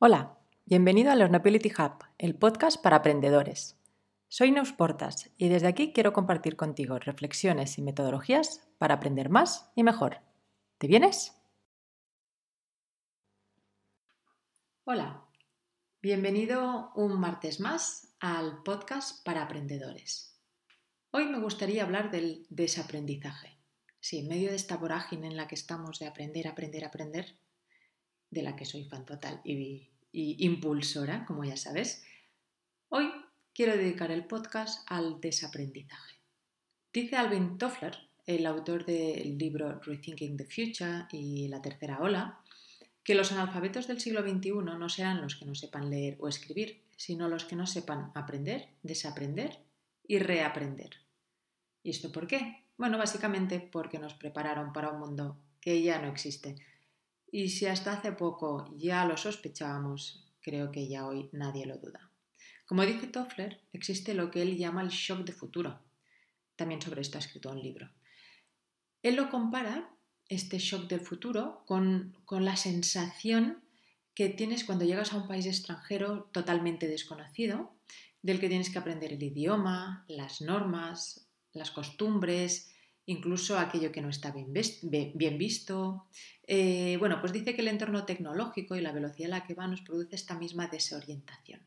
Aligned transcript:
Hola, 0.00 0.38
bienvenido 0.64 1.10
a 1.10 1.16
Learnability 1.16 1.72
Hub, 1.76 2.04
el 2.18 2.36
podcast 2.36 2.80
para 2.80 2.98
aprendedores. 2.98 3.76
Soy 4.28 4.52
Neus 4.52 4.72
Portas 4.72 5.32
y 5.36 5.48
desde 5.48 5.66
aquí 5.66 5.92
quiero 5.92 6.12
compartir 6.12 6.54
contigo 6.54 7.00
reflexiones 7.00 7.78
y 7.78 7.82
metodologías 7.82 8.64
para 8.78 8.94
aprender 8.94 9.28
más 9.28 9.72
y 9.74 9.82
mejor. 9.82 10.20
¿Te 10.78 10.86
vienes? 10.86 11.34
Hola, 14.84 15.24
bienvenido 16.00 16.92
un 16.94 17.18
martes 17.18 17.58
más 17.58 18.14
al 18.20 18.62
podcast 18.62 19.24
para 19.24 19.42
aprendedores. 19.42 20.40
Hoy 21.10 21.26
me 21.26 21.40
gustaría 21.40 21.82
hablar 21.82 22.12
del 22.12 22.46
desaprendizaje. 22.50 23.58
Sí, 23.98 24.20
en 24.20 24.28
medio 24.28 24.50
de 24.50 24.56
esta 24.56 24.76
vorágine 24.76 25.26
en 25.26 25.36
la 25.36 25.48
que 25.48 25.56
estamos 25.56 25.98
de 25.98 26.06
aprender, 26.06 26.46
aprender, 26.46 26.84
aprender, 26.84 27.36
de 28.30 28.42
la 28.42 28.56
que 28.56 28.64
soy 28.64 28.84
fan 28.84 29.04
total 29.04 29.40
y, 29.44 29.88
impulsora, 30.12 31.24
como 31.26 31.44
ya 31.44 31.56
sabes, 31.56 32.04
hoy 32.88 33.10
quiero 33.54 33.76
dedicar 33.76 34.10
el 34.10 34.26
podcast 34.26 34.84
al 34.90 35.20
desaprendizaje. 35.20 36.16
Dice 36.92 37.16
Alvin 37.16 37.58
Toffler, 37.58 37.96
el 38.26 38.46
autor 38.46 38.84
del 38.84 39.38
libro 39.38 39.80
Rethinking 39.80 40.36
the 40.36 40.44
Future 40.44 41.06
y 41.12 41.48
La 41.48 41.62
Tercera 41.62 42.00
Ola, 42.00 42.40
que 43.02 43.14
los 43.14 43.32
analfabetos 43.32 43.86
del 43.86 44.00
siglo 44.00 44.22
XXI 44.22 44.52
no 44.52 44.88
serán 44.88 45.22
los 45.22 45.36
que 45.36 45.46
no 45.46 45.54
sepan 45.54 45.88
leer 45.88 46.16
o 46.20 46.28
escribir, 46.28 46.82
sino 46.96 47.28
los 47.28 47.44
que 47.44 47.56
no 47.56 47.66
sepan 47.66 48.12
aprender, 48.14 48.68
desaprender 48.82 49.60
y 50.06 50.18
reaprender. 50.18 50.90
¿Y 51.82 51.90
esto 51.90 52.12
por 52.12 52.26
qué? 52.26 52.64
Bueno, 52.76 52.98
básicamente 52.98 53.60
porque 53.60 53.98
nos 53.98 54.14
prepararon 54.14 54.72
para 54.72 54.90
un 54.90 55.00
mundo 55.00 55.38
que 55.60 55.80
ya 55.82 56.00
no 56.00 56.08
existe, 56.08 56.56
y 57.30 57.48
si 57.48 57.66
hasta 57.66 57.92
hace 57.92 58.12
poco 58.12 58.74
ya 58.76 59.04
lo 59.04 59.16
sospechábamos, 59.16 60.26
creo 60.40 60.70
que 60.70 60.88
ya 60.88 61.06
hoy 61.06 61.28
nadie 61.32 61.66
lo 61.66 61.76
duda. 61.78 62.10
Como 62.66 62.84
dice 62.84 63.06
Toffler, 63.06 63.62
existe 63.72 64.14
lo 64.14 64.30
que 64.30 64.42
él 64.42 64.56
llama 64.56 64.82
el 64.82 64.88
shock 64.88 65.24
de 65.24 65.32
futuro. 65.32 65.80
También 66.56 66.82
sobre 66.82 67.00
esto 67.00 67.18
ha 67.18 67.20
escrito 67.20 67.50
un 67.50 67.62
libro. 67.62 67.90
Él 69.02 69.16
lo 69.16 69.30
compara, 69.30 69.94
este 70.28 70.58
shock 70.58 70.88
del 70.88 71.00
futuro, 71.00 71.62
con, 71.66 72.16
con 72.24 72.44
la 72.44 72.56
sensación 72.56 73.62
que 74.14 74.28
tienes 74.28 74.64
cuando 74.64 74.84
llegas 74.84 75.12
a 75.12 75.16
un 75.16 75.28
país 75.28 75.46
extranjero 75.46 76.24
totalmente 76.32 76.88
desconocido, 76.88 77.72
del 78.20 78.40
que 78.40 78.48
tienes 78.48 78.70
que 78.70 78.78
aprender 78.78 79.12
el 79.12 79.22
idioma, 79.22 80.04
las 80.08 80.40
normas, 80.40 81.28
las 81.52 81.70
costumbres, 81.70 82.70
incluso 83.08 83.58
aquello 83.58 83.90
que 83.90 84.02
no 84.02 84.10
está 84.10 84.32
bien, 84.32 84.52
visto. 85.38 86.06
Eh, 86.46 86.96
bueno, 86.98 87.20
pues 87.20 87.32
dice 87.32 87.54
que 87.54 87.62
el 87.62 87.68
entorno 87.68 88.04
tecnológico 88.04 88.76
y 88.76 88.82
la 88.82 88.92
velocidad 88.92 89.32
a 89.32 89.38
la 89.38 89.46
que 89.46 89.54
va 89.54 89.66
nos 89.66 89.80
produce 89.80 90.14
esta 90.14 90.34
misma 90.34 90.66
desorientación. 90.66 91.60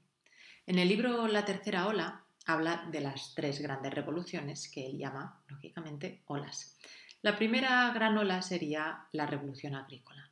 En 0.67 0.77
el 0.77 0.87
libro 0.87 1.27
La 1.27 1.43
tercera 1.43 1.87
ola 1.87 2.23
habla 2.45 2.87
de 2.91 3.01
las 3.01 3.33
tres 3.33 3.59
grandes 3.59 3.91
revoluciones 3.91 4.69
que 4.69 4.85
él 4.85 4.99
llama, 4.99 5.41
lógicamente, 5.47 6.21
olas. 6.27 6.77
La 7.23 7.35
primera 7.35 7.91
gran 7.91 8.17
ola 8.19 8.43
sería 8.43 9.07
la 9.11 9.25
revolución 9.25 9.73
agrícola, 9.73 10.29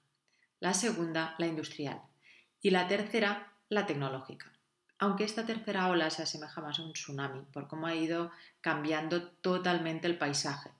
la 0.59 0.75
segunda 0.75 1.33
la 1.39 1.47
industrial 1.47 2.01
y 2.61 2.69
la 2.69 2.87
tercera 2.87 3.53
la 3.69 3.85
tecnológica 3.85 4.53
aunque 5.01 5.23
esta 5.23 5.45
tercera 5.45 5.87
ola 5.87 6.09
se 6.09 6.23
asemeja 6.23 6.59
más 6.59 6.77
a 6.77 6.81
un 6.83 6.91
tsunami 6.91 7.43
por 7.53 7.69
cómo 7.69 7.87
ha 7.87 7.95
ido 7.95 8.31
cambiando 8.59 9.29
totalmente 9.29 10.07
el 10.07 10.17
paisaje 10.17 10.71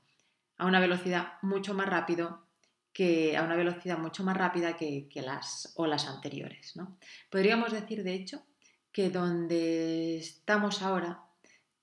a 0.60 0.66
una 0.66 0.80
velocidad 0.80 1.34
mucho 1.42 1.74
más 1.74 1.88
rápido 1.88 2.46
que 2.94 3.38
a 3.38 3.44
una 3.44 3.56
velocidad 3.56 3.98
mucho 3.98 4.24
más 4.24 4.36
rápida 4.36 4.76
que, 4.76 5.10
las 5.16 5.74
olas 5.78 6.08
anteriores. 6.08 6.76
¿no? 6.76 6.98
Podríamos 7.30 7.72
decir, 7.72 8.04
de 8.04 8.14
hecho, 8.14 8.44
que 8.92 9.10
donde 9.10 10.18
estamos 10.18 10.82
ahora 10.82 11.24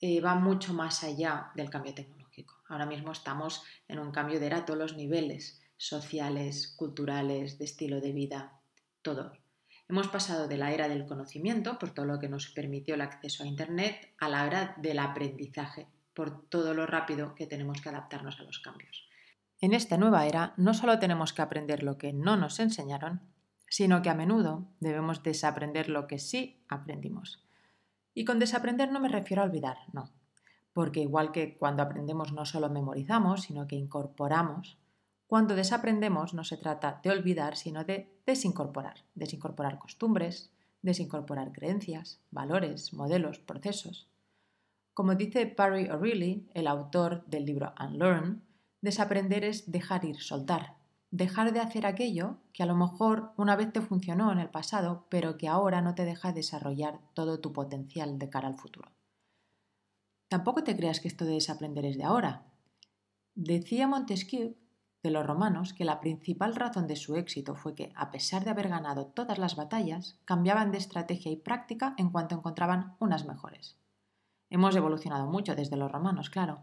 eh, 0.00 0.20
va 0.20 0.34
mucho 0.34 0.74
más 0.74 1.04
allá 1.04 1.50
del 1.54 1.70
cambio 1.70 1.94
tecnológico. 1.94 2.56
Ahora 2.68 2.84
mismo 2.84 3.12
estamos 3.12 3.62
en 3.88 3.98
un 3.98 4.10
cambio 4.10 4.38
de 4.38 4.46
era 4.46 4.58
a 4.58 4.64
todos 4.66 4.78
los 4.78 4.96
niveles, 4.96 5.62
sociales, 5.78 6.74
culturales, 6.76 7.58
de 7.58 7.64
estilo 7.64 8.00
de 8.00 8.12
vida, 8.12 8.60
todo. 9.00 9.32
Hemos 9.88 10.08
pasado 10.08 10.48
de 10.48 10.58
la 10.58 10.72
era 10.72 10.88
del 10.88 11.06
conocimiento, 11.06 11.78
por 11.78 11.94
todo 11.94 12.04
lo 12.04 12.18
que 12.18 12.28
nos 12.28 12.48
permitió 12.48 12.94
el 12.94 13.00
acceso 13.00 13.44
a 13.44 13.46
Internet, 13.46 14.12
a 14.18 14.28
la 14.28 14.46
era 14.46 14.74
del 14.78 14.98
aprendizaje, 14.98 15.86
por 16.16 16.48
todo 16.48 16.72
lo 16.72 16.86
rápido 16.86 17.34
que 17.34 17.46
tenemos 17.46 17.82
que 17.82 17.90
adaptarnos 17.90 18.40
a 18.40 18.42
los 18.42 18.58
cambios. 18.58 19.06
En 19.60 19.74
esta 19.74 19.98
nueva 19.98 20.26
era 20.26 20.54
no 20.56 20.72
solo 20.72 20.98
tenemos 20.98 21.34
que 21.34 21.42
aprender 21.42 21.82
lo 21.82 21.98
que 21.98 22.14
no 22.14 22.38
nos 22.38 22.58
enseñaron, 22.58 23.20
sino 23.68 24.00
que 24.00 24.08
a 24.08 24.14
menudo 24.14 24.66
debemos 24.80 25.22
desaprender 25.22 25.90
lo 25.90 26.06
que 26.06 26.18
sí 26.18 26.64
aprendimos. 26.68 27.44
Y 28.14 28.24
con 28.24 28.38
desaprender 28.38 28.90
no 28.90 28.98
me 28.98 29.10
refiero 29.10 29.42
a 29.42 29.44
olvidar, 29.44 29.76
no, 29.92 30.10
porque 30.72 31.00
igual 31.00 31.32
que 31.32 31.58
cuando 31.58 31.82
aprendemos 31.82 32.32
no 32.32 32.46
solo 32.46 32.70
memorizamos, 32.70 33.42
sino 33.42 33.66
que 33.66 33.76
incorporamos, 33.76 34.78
cuando 35.26 35.54
desaprendemos 35.54 36.32
no 36.32 36.44
se 36.44 36.56
trata 36.56 37.00
de 37.02 37.10
olvidar, 37.10 37.56
sino 37.56 37.84
de 37.84 38.16
desincorporar, 38.24 39.04
desincorporar 39.14 39.78
costumbres, 39.78 40.50
desincorporar 40.80 41.52
creencias, 41.52 42.20
valores, 42.30 42.94
modelos, 42.94 43.38
procesos. 43.38 44.08
Como 44.96 45.14
dice 45.14 45.54
Barry 45.54 45.90
O'Reilly, 45.90 46.48
el 46.54 46.66
autor 46.66 47.26
del 47.26 47.44
libro 47.44 47.74
Unlearn, 47.78 48.42
desaprender 48.80 49.44
es 49.44 49.70
dejar 49.70 50.06
ir, 50.06 50.22
soltar, 50.22 50.78
dejar 51.10 51.52
de 51.52 51.60
hacer 51.60 51.84
aquello 51.84 52.38
que 52.54 52.62
a 52.62 52.66
lo 52.66 52.74
mejor 52.74 53.34
una 53.36 53.56
vez 53.56 53.70
te 53.74 53.82
funcionó 53.82 54.32
en 54.32 54.38
el 54.38 54.48
pasado, 54.48 55.06
pero 55.10 55.36
que 55.36 55.48
ahora 55.48 55.82
no 55.82 55.94
te 55.94 56.06
deja 56.06 56.32
desarrollar 56.32 56.98
todo 57.12 57.40
tu 57.40 57.52
potencial 57.52 58.18
de 58.18 58.30
cara 58.30 58.48
al 58.48 58.56
futuro. 58.56 58.90
Tampoco 60.28 60.64
te 60.64 60.74
creas 60.74 61.00
que 61.00 61.08
esto 61.08 61.26
de 61.26 61.34
desaprender 61.34 61.84
es 61.84 61.98
de 61.98 62.04
ahora. 62.04 62.46
Decía 63.34 63.86
Montesquieu 63.86 64.56
de 65.02 65.10
los 65.10 65.26
romanos 65.26 65.74
que 65.74 65.84
la 65.84 66.00
principal 66.00 66.54
razón 66.56 66.86
de 66.86 66.96
su 66.96 67.16
éxito 67.16 67.54
fue 67.54 67.74
que, 67.74 67.92
a 67.96 68.10
pesar 68.10 68.44
de 68.44 68.50
haber 68.50 68.70
ganado 68.70 69.08
todas 69.08 69.36
las 69.36 69.56
batallas, 69.56 70.18
cambiaban 70.24 70.72
de 70.72 70.78
estrategia 70.78 71.30
y 71.30 71.36
práctica 71.36 71.94
en 71.98 72.08
cuanto 72.08 72.34
encontraban 72.34 72.96
unas 72.98 73.26
mejores. 73.26 73.76
Hemos 74.50 74.76
evolucionado 74.76 75.26
mucho 75.26 75.54
desde 75.54 75.76
los 75.76 75.90
romanos, 75.90 76.30
claro. 76.30 76.60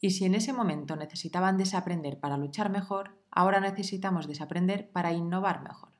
Y 0.00 0.10
si 0.10 0.24
en 0.24 0.34
ese 0.34 0.52
momento 0.52 0.96
necesitaban 0.96 1.58
desaprender 1.58 2.18
para 2.18 2.38
luchar 2.38 2.70
mejor, 2.70 3.18
ahora 3.30 3.60
necesitamos 3.60 4.26
desaprender 4.26 4.90
para 4.90 5.12
innovar 5.12 5.62
mejor. 5.62 5.90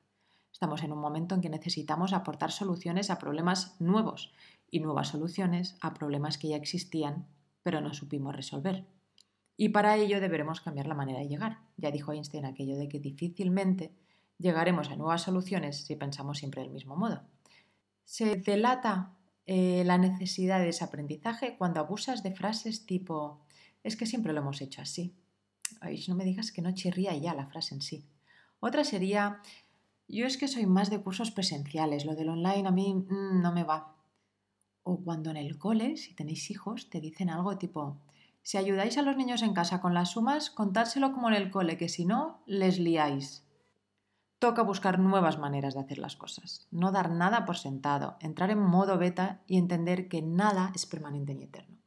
Estamos 0.51 0.83
en 0.83 0.91
un 0.91 0.99
momento 0.99 1.35
en 1.35 1.41
que 1.41 1.49
necesitamos 1.49 2.13
aportar 2.13 2.51
soluciones 2.51 3.09
a 3.09 3.19
problemas 3.19 3.79
nuevos 3.79 4.33
y 4.69 4.79
nuevas 4.79 5.09
soluciones 5.09 5.77
a 5.81 5.93
problemas 5.93 6.37
que 6.37 6.49
ya 6.49 6.55
existían, 6.55 7.27
pero 7.63 7.81
no 7.81 7.93
supimos 7.93 8.35
resolver. 8.35 8.87
Y 9.57 9.69
para 9.69 9.95
ello 9.95 10.19
deberemos 10.19 10.61
cambiar 10.61 10.87
la 10.87 10.95
manera 10.95 11.19
de 11.19 11.27
llegar. 11.27 11.59
Ya 11.77 11.91
dijo 11.91 12.13
Einstein 12.13 12.45
aquello 12.45 12.77
de 12.77 12.89
que 12.89 12.99
difícilmente 12.99 13.93
llegaremos 14.39 14.89
a 14.89 14.95
nuevas 14.95 15.21
soluciones 15.21 15.85
si 15.85 15.95
pensamos 15.95 16.39
siempre 16.39 16.63
del 16.63 16.71
mismo 16.71 16.95
modo. 16.95 17.21
Se 18.03 18.37
delata 18.37 19.13
eh, 19.45 19.83
la 19.85 19.97
necesidad 19.97 20.59
de 20.59 20.65
desaprendizaje 20.65 21.57
cuando 21.57 21.79
abusas 21.79 22.23
de 22.23 22.31
frases 22.31 22.85
tipo 22.85 23.41
es 23.83 23.95
que 23.95 24.05
siempre 24.05 24.33
lo 24.33 24.41
hemos 24.41 24.61
hecho 24.61 24.81
así. 24.81 25.15
No 26.07 26.15
me 26.15 26.25
digas 26.25 26.51
que 26.51 26.61
no 26.61 26.73
chirría 26.73 27.15
ya 27.15 27.33
la 27.33 27.47
frase 27.47 27.75
en 27.75 27.81
sí. 27.81 28.05
Otra 28.59 28.83
sería 28.83 29.41
yo 30.07 30.25
es 30.25 30.37
que 30.37 30.49
soy 30.49 30.65
más 30.65 30.89
de 30.89 31.01
cursos 31.01 31.31
presenciales, 31.31 32.05
lo 32.05 32.15
del 32.15 32.29
online 32.29 32.67
a 32.67 32.71
mí 32.71 32.93
mm, 32.93 33.41
no 33.41 33.53
me 33.53 33.63
va. 33.63 33.95
O 34.83 35.03
cuando 35.03 35.29
en 35.29 35.37
el 35.37 35.57
cole, 35.57 35.95
si 35.95 36.13
tenéis 36.13 36.51
hijos, 36.51 36.89
te 36.89 36.99
dicen 36.99 37.29
algo 37.29 37.57
tipo 37.57 38.01
si 38.43 38.57
ayudáis 38.57 38.97
a 38.97 39.03
los 39.03 39.15
niños 39.17 39.43
en 39.43 39.53
casa 39.53 39.81
con 39.81 39.93
las 39.93 40.11
sumas, 40.11 40.49
contárselo 40.49 41.13
como 41.13 41.29
en 41.29 41.35
el 41.35 41.51
cole, 41.51 41.77
que 41.77 41.89
si 41.89 42.05
no, 42.05 42.41
les 42.45 42.79
liáis. 42.79 43.45
Toca 44.41 44.63
buscar 44.63 44.97
nuevas 44.97 45.37
maneras 45.37 45.75
de 45.75 45.81
hacer 45.81 45.99
las 45.99 46.15
cosas, 46.15 46.67
no 46.71 46.91
dar 46.91 47.11
nada 47.11 47.45
por 47.45 47.57
sentado, 47.57 48.15
entrar 48.19 48.49
en 48.49 48.57
modo 48.57 48.97
beta 48.97 49.43
y 49.45 49.59
entender 49.59 50.07
que 50.07 50.23
nada 50.23 50.71
es 50.73 50.87
permanente 50.87 51.35
ni 51.35 51.43
eterno. 51.43 51.77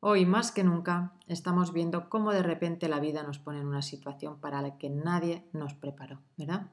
Hoy 0.00 0.26
más 0.26 0.50
que 0.50 0.64
nunca 0.64 1.12
estamos 1.28 1.72
viendo 1.72 2.08
cómo 2.08 2.32
de 2.32 2.42
repente 2.42 2.88
la 2.88 2.98
vida 2.98 3.22
nos 3.22 3.38
pone 3.38 3.60
en 3.60 3.68
una 3.68 3.82
situación 3.82 4.40
para 4.40 4.60
la 4.60 4.76
que 4.76 4.90
nadie 4.90 5.48
nos 5.52 5.74
preparó, 5.74 6.20
¿verdad? 6.36 6.66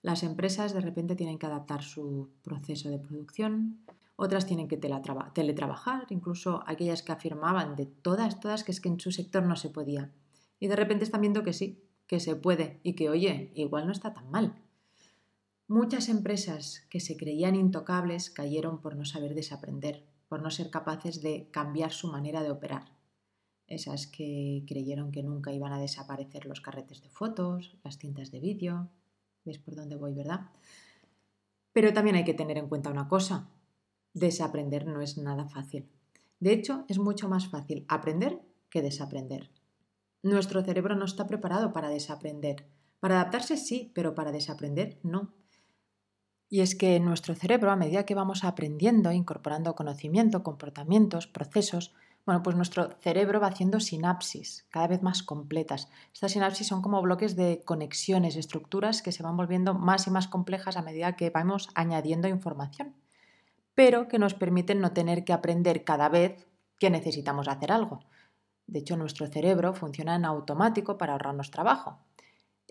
Las 0.00 0.22
empresas 0.22 0.72
de 0.72 0.80
repente 0.80 1.16
tienen 1.16 1.40
que 1.40 1.46
adaptar 1.46 1.82
su 1.82 2.30
proceso 2.44 2.88
de 2.88 3.00
producción, 3.00 3.80
otras 4.14 4.46
tienen 4.46 4.68
que 4.68 4.76
teletrabajar, 4.76 6.06
incluso 6.10 6.62
aquellas 6.68 7.02
que 7.02 7.10
afirmaban 7.10 7.74
de 7.74 7.86
todas, 7.86 8.38
todas 8.38 8.62
que 8.62 8.70
es 8.70 8.80
que 8.80 8.90
en 8.90 9.00
su 9.00 9.10
sector 9.10 9.42
no 9.42 9.56
se 9.56 9.70
podía. 9.70 10.12
Y 10.60 10.68
de 10.68 10.76
repente 10.76 11.02
están 11.02 11.22
viendo 11.22 11.42
que 11.42 11.52
sí, 11.52 11.82
que 12.12 12.20
se 12.20 12.36
puede 12.36 12.78
y 12.82 12.92
que, 12.92 13.08
oye, 13.08 13.50
igual 13.54 13.86
no 13.86 13.92
está 13.92 14.12
tan 14.12 14.30
mal. 14.30 14.61
Muchas 15.72 16.10
empresas 16.10 16.86
que 16.90 17.00
se 17.00 17.16
creían 17.16 17.54
intocables 17.54 18.28
cayeron 18.28 18.82
por 18.82 18.94
no 18.94 19.06
saber 19.06 19.34
desaprender, 19.34 20.04
por 20.28 20.42
no 20.42 20.50
ser 20.50 20.68
capaces 20.68 21.22
de 21.22 21.48
cambiar 21.50 21.92
su 21.92 22.08
manera 22.08 22.42
de 22.42 22.50
operar. 22.50 22.92
Esas 23.66 24.06
que 24.06 24.66
creyeron 24.68 25.12
que 25.12 25.22
nunca 25.22 25.50
iban 25.50 25.72
a 25.72 25.80
desaparecer 25.80 26.44
los 26.44 26.60
carretes 26.60 27.00
de 27.00 27.08
fotos, 27.08 27.74
las 27.82 27.96
cintas 27.96 28.30
de 28.30 28.40
vídeo. 28.40 28.90
¿Ves 29.46 29.56
por 29.56 29.74
dónde 29.74 29.96
voy, 29.96 30.12
verdad? 30.12 30.50
Pero 31.72 31.94
también 31.94 32.16
hay 32.16 32.24
que 32.24 32.34
tener 32.34 32.58
en 32.58 32.68
cuenta 32.68 32.90
una 32.90 33.08
cosa, 33.08 33.48
desaprender 34.12 34.86
no 34.86 35.00
es 35.00 35.16
nada 35.16 35.46
fácil. 35.46 35.88
De 36.38 36.52
hecho, 36.52 36.84
es 36.86 36.98
mucho 36.98 37.30
más 37.30 37.48
fácil 37.48 37.86
aprender 37.88 38.42
que 38.68 38.82
desaprender. 38.82 39.48
Nuestro 40.22 40.62
cerebro 40.62 40.96
no 40.96 41.06
está 41.06 41.26
preparado 41.26 41.72
para 41.72 41.88
desaprender. 41.88 42.66
Para 43.00 43.14
adaptarse 43.14 43.56
sí, 43.56 43.90
pero 43.94 44.14
para 44.14 44.32
desaprender 44.32 45.00
no. 45.02 45.32
Y 46.52 46.60
es 46.60 46.74
que 46.74 47.00
nuestro 47.00 47.34
cerebro, 47.34 47.70
a 47.70 47.76
medida 47.76 48.04
que 48.04 48.14
vamos 48.14 48.44
aprendiendo, 48.44 49.10
incorporando 49.10 49.74
conocimiento, 49.74 50.42
comportamientos, 50.42 51.26
procesos, 51.26 51.94
bueno, 52.26 52.42
pues 52.42 52.56
nuestro 52.56 52.90
cerebro 53.00 53.40
va 53.40 53.46
haciendo 53.46 53.80
sinapsis 53.80 54.66
cada 54.68 54.86
vez 54.86 55.02
más 55.02 55.22
completas. 55.22 55.88
Estas 56.12 56.32
sinapsis 56.32 56.66
son 56.66 56.82
como 56.82 57.00
bloques 57.00 57.36
de 57.36 57.62
conexiones, 57.64 58.36
estructuras 58.36 59.00
que 59.00 59.12
se 59.12 59.22
van 59.22 59.34
volviendo 59.34 59.72
más 59.72 60.06
y 60.06 60.10
más 60.10 60.28
complejas 60.28 60.76
a 60.76 60.82
medida 60.82 61.16
que 61.16 61.30
vamos 61.30 61.70
añadiendo 61.74 62.28
información, 62.28 62.94
pero 63.74 64.06
que 64.06 64.18
nos 64.18 64.34
permiten 64.34 64.82
no 64.82 64.92
tener 64.92 65.24
que 65.24 65.32
aprender 65.32 65.84
cada 65.84 66.10
vez 66.10 66.46
que 66.78 66.90
necesitamos 66.90 67.48
hacer 67.48 67.72
algo. 67.72 68.00
De 68.66 68.80
hecho, 68.80 68.98
nuestro 68.98 69.26
cerebro 69.26 69.72
funciona 69.72 70.16
en 70.16 70.26
automático 70.26 70.98
para 70.98 71.14
ahorrarnos 71.14 71.50
trabajo. 71.50 71.98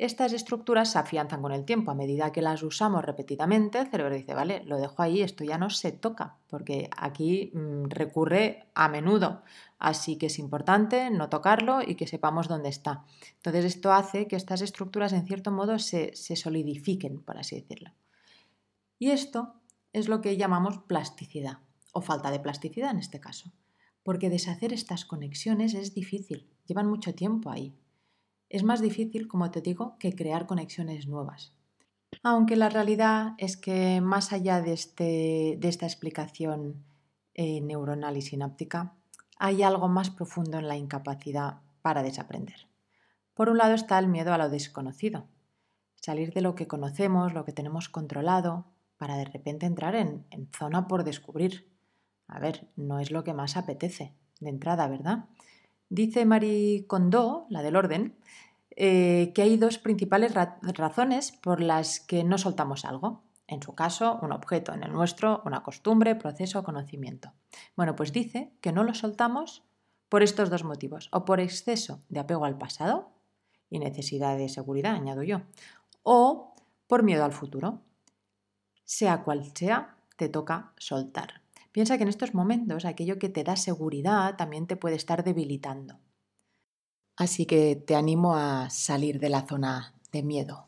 Estas 0.02 0.34
estructuras 0.34 0.92
se 0.92 0.98
afianzan 0.98 1.44
con 1.44 1.52
el 1.52 1.64
tiempo. 1.64 1.92
A 1.92 1.94
medida 1.94 2.32
que 2.32 2.42
las 2.42 2.64
usamos 2.64 3.06
repetidamente, 3.06 3.78
el 3.78 3.88
cerebro 3.88 4.16
dice, 4.16 4.34
vale, 4.34 4.64
lo 4.66 4.78
dejo 4.78 5.04
ahí, 5.04 5.22
esto 5.22 5.44
ya 5.44 5.60
no 5.60 5.70
se 5.70 5.92
toca, 5.92 6.40
porque 6.48 6.90
aquí 6.98 7.52
mm, 7.54 7.84
recurre 7.88 8.66
a 8.74 8.90
menudo. 8.90 9.44
Así 9.78 10.18
que 10.18 10.26
es 10.26 10.40
importante 10.40 11.12
no 11.12 11.30
tocarlo 11.30 11.84
y 11.86 11.94
que 11.94 12.08
sepamos 12.08 12.48
dónde 12.48 12.70
está. 12.70 13.06
Entonces 13.36 13.64
esto 13.64 13.94
hace 13.94 14.28
que 14.28 14.38
estas 14.38 14.62
estructuras 14.62 15.14
en 15.14 15.28
cierto 15.28 15.52
modo 15.52 15.78
se, 15.78 16.16
se 16.16 16.36
solidifiquen, 16.36 17.22
por 17.22 17.38
así 17.38 17.58
decirlo. 17.58 17.92
Y 18.98 19.12
esto 19.12 19.54
es 19.94 20.10
lo 20.10 20.20
que 20.20 20.36
llamamos 20.36 20.80
plasticidad, 20.80 21.60
o 21.94 22.02
falta 22.02 22.32
de 22.32 22.40
plasticidad 22.40 22.90
en 22.90 22.98
este 22.98 23.20
caso. 23.20 23.52
Porque 24.02 24.32
deshacer 24.32 24.74
estas 24.74 25.06
conexiones 25.06 25.76
es 25.76 25.94
difícil, 25.94 26.50
llevan 26.66 26.88
mucho 26.88 27.14
tiempo 27.14 27.52
ahí 27.52 27.78
es 28.52 28.64
más 28.64 28.82
difícil, 28.82 29.30
como 29.30 29.50
te 29.50 29.62
digo, 29.62 29.96
que 29.98 30.14
crear 30.14 30.46
conexiones 30.46 31.08
nuevas. 31.08 31.54
Aunque 32.22 32.58
la 32.58 32.68
realidad 32.68 33.34
es 33.38 33.56
que 33.56 34.02
más 34.02 34.34
allá 34.34 34.62
de, 34.62 34.74
este, 34.74 35.56
de 35.58 35.68
esta 35.70 35.86
explicación 35.86 36.84
eh, 37.34 37.62
neuronal 37.62 38.18
y 38.18 38.22
sináptica, 38.22 38.94
hay 39.40 39.64
algo 39.64 39.88
más 39.88 40.10
profundo 40.10 40.60
en 40.60 40.68
la 40.68 40.76
incapacidad 40.76 41.62
para 41.82 42.04
desaprender. 42.04 42.68
Por 43.34 43.48
un 43.48 43.58
lado 43.58 43.74
está 43.74 43.98
el 43.98 44.10
miedo 44.10 44.34
a 44.34 44.38
lo 44.38 44.50
desconocido, 44.50 45.28
salir 45.96 46.34
de 46.34 46.42
lo 46.42 46.54
que 46.54 46.68
conocemos, 46.68 47.34
lo 47.34 47.46
que 47.46 47.54
tenemos 47.54 47.88
controlado, 47.88 48.66
para 48.98 49.16
de 49.16 49.26
repente 49.26 49.66
entrar 49.66 49.96
en, 49.96 50.26
en 50.30 50.50
zona 50.52 50.90
por 50.90 51.06
descubrir. 51.06 51.72
A 52.28 52.40
ver, 52.40 52.68
no 52.76 53.00
es 53.00 53.12
lo 53.12 53.24
que 53.24 53.34
más 53.34 53.56
apetece 53.56 54.14
de 54.42 54.50
entrada, 54.50 54.88
¿verdad? 54.90 55.26
Dice 55.92 56.26
Marie 56.26 56.88
Kondo, 56.88 57.48
la 57.50 57.62
del 57.62 57.76
orden, 57.76 58.16
eh, 58.78 59.34
que 59.36 59.42
hay 59.42 59.58
dos 59.58 59.78
principales 59.78 60.34
razones 60.34 61.34
por 61.34 61.60
las 61.60 62.00
que 62.00 62.24
no 62.24 62.38
soltamos 62.38 62.86
algo. 62.86 63.24
En 63.46 63.62
su 63.62 63.76
caso, 63.76 64.18
un 64.22 64.32
objeto, 64.32 64.72
en 64.72 64.84
el 64.84 64.94
nuestro, 64.94 65.42
una 65.44 65.64
costumbre, 65.64 66.16
proceso 66.16 66.60
o 66.60 66.64
conocimiento. 66.64 67.34
Bueno, 67.76 67.94
pues 67.98 68.14
dice 68.14 68.54
que 68.62 68.72
no 68.72 68.86
lo 68.86 68.94
soltamos 68.94 69.64
por 70.08 70.24
estos 70.24 70.50
dos 70.50 70.64
motivos, 70.64 71.10
o 71.12 71.26
por 71.26 71.42
exceso 71.42 72.02
de 72.08 72.22
apego 72.22 72.46
al 72.46 72.58
pasado 72.58 73.12
y 73.70 73.80
necesidad 73.80 74.38
de 74.38 74.48
seguridad, 74.48 74.96
añado 74.96 75.24
yo, 75.24 75.42
o 76.04 76.56
por 76.88 77.04
miedo 77.04 77.26
al 77.26 77.34
futuro. 77.34 77.82
Sea 78.86 79.24
cual 79.24 79.52
sea, 79.54 79.98
te 80.16 80.30
toca 80.30 80.72
soltar. 80.78 81.41
Piensa 81.72 81.98
que 81.98 82.04
en 82.04 82.10
estos 82.10 82.34
momentos 82.34 82.86
aquello 82.86 83.18
que 83.18 83.30
te 83.30 83.44
da 83.44 83.56
seguridad 83.56 84.36
también 84.36 84.68
te 84.68 84.76
puede 84.76 84.96
estar 84.96 85.24
debilitando. 85.24 86.00
Así 87.16 87.46
que 87.46 87.76
te 87.76 87.96
animo 87.96 88.36
a 88.36 88.70
salir 88.70 89.20
de 89.20 89.30
la 89.30 89.48
zona 89.48 89.94
de 90.12 90.24
miedo. 90.24 90.68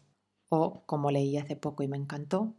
O, 0.50 0.84
como 0.86 1.12
leí 1.12 1.38
hace 1.38 1.56
poco 1.56 1.84
y 1.84 1.88
me 1.88 1.98
encantó, 1.98 2.54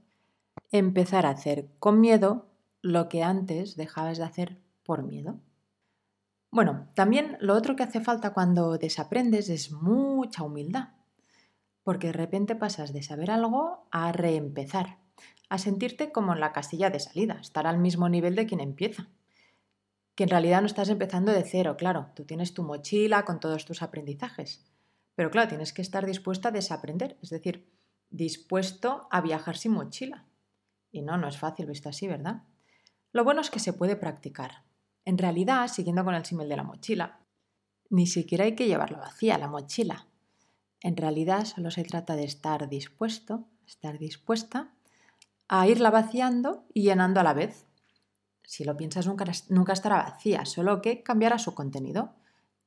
empezar 0.70 1.26
a 1.26 1.30
hacer 1.30 1.68
con 1.78 2.00
miedo 2.00 2.46
lo 2.82 3.08
que 3.08 3.22
antes 3.22 3.76
dejabas 3.76 4.18
de 4.18 4.24
hacer 4.24 4.60
por 4.82 5.04
miedo. 5.04 5.38
Bueno, 6.50 6.88
también 6.94 7.36
lo 7.40 7.54
otro 7.54 7.76
que 7.76 7.82
hace 7.82 8.00
falta 8.00 8.34
cuando 8.34 8.78
desaprendes 8.78 9.48
es 9.48 9.72
mucha 9.72 10.42
humildad, 10.42 10.90
porque 11.82 12.08
de 12.08 12.12
repente 12.12 12.56
pasas 12.56 12.92
de 12.92 13.02
saber 13.02 13.30
algo 13.30 13.86
a 13.90 14.12
reempezar 14.12 15.03
a 15.54 15.58
sentirte 15.58 16.12
como 16.12 16.32
en 16.32 16.40
la 16.40 16.52
casilla 16.52 16.90
de 16.90 17.00
salida, 17.00 17.38
estar 17.40 17.66
al 17.66 17.78
mismo 17.78 18.08
nivel 18.08 18.34
de 18.34 18.46
quien 18.46 18.60
empieza. 18.60 19.08
Que 20.14 20.24
en 20.24 20.30
realidad 20.30 20.60
no 20.60 20.66
estás 20.66 20.88
empezando 20.88 21.32
de 21.32 21.42
cero, 21.42 21.76
claro, 21.76 22.10
tú 22.14 22.24
tienes 22.24 22.54
tu 22.54 22.62
mochila 22.62 23.24
con 23.24 23.40
todos 23.40 23.64
tus 23.64 23.82
aprendizajes, 23.82 24.64
pero 25.14 25.30
claro, 25.30 25.48
tienes 25.48 25.72
que 25.72 25.82
estar 25.82 26.06
dispuesta 26.06 26.48
a 26.48 26.52
desaprender, 26.52 27.16
es 27.22 27.30
decir, 27.30 27.68
dispuesto 28.10 29.08
a 29.10 29.20
viajar 29.20 29.56
sin 29.56 29.72
mochila. 29.72 30.26
Y 30.90 31.02
no, 31.02 31.16
no 31.16 31.28
es 31.28 31.38
fácil 31.38 31.66
visto 31.66 31.88
así, 31.88 32.06
¿verdad? 32.06 32.42
Lo 33.12 33.24
bueno 33.24 33.40
es 33.40 33.50
que 33.50 33.60
se 33.60 33.72
puede 33.72 33.96
practicar. 33.96 34.64
En 35.04 35.18
realidad, 35.18 35.68
siguiendo 35.68 36.04
con 36.04 36.14
el 36.14 36.24
símil 36.24 36.48
de 36.48 36.56
la 36.56 36.62
mochila, 36.62 37.20
ni 37.90 38.06
siquiera 38.06 38.44
hay 38.44 38.54
que 38.54 38.66
llevarla 38.66 38.98
vacía, 38.98 39.38
la 39.38 39.48
mochila. 39.48 40.06
En 40.80 40.96
realidad 40.96 41.44
solo 41.44 41.70
se 41.70 41.84
trata 41.84 42.16
de 42.16 42.24
estar 42.24 42.68
dispuesto, 42.68 43.46
estar 43.66 43.98
dispuesta 43.98 44.73
a 45.48 45.66
irla 45.68 45.90
vaciando 45.90 46.64
y 46.72 46.82
llenando 46.82 47.20
a 47.20 47.22
la 47.22 47.34
vez. 47.34 47.66
Si 48.42 48.64
lo 48.64 48.76
piensas, 48.76 49.06
nunca, 49.06 49.24
nunca 49.48 49.72
estará 49.72 49.96
vacía, 49.96 50.44
solo 50.44 50.82
que 50.82 51.02
cambiará 51.02 51.38
su 51.38 51.54
contenido. 51.54 52.14